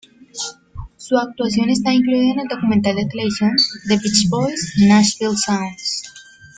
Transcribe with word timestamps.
Su 0.97 1.15
actuación 1.19 1.69
está 1.69 1.93
incluida 1.93 2.31
en 2.33 2.39
el 2.39 2.47
documental 2.47 2.95
de 2.95 3.05
televisión 3.05 3.51
"The 3.87 3.97
Beach 3.99 4.29
Boys: 4.31 4.73
Nashville 4.79 5.37
Sounds". 5.37 6.01